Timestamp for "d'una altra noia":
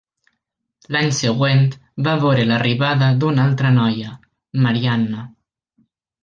3.25-4.15